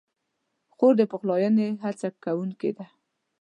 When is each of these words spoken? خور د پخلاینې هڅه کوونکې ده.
خور 0.73 0.93
د 0.99 1.01
پخلاینې 1.11 1.67
هڅه 1.83 2.07
کوونکې 2.23 2.71
ده. 2.77 2.85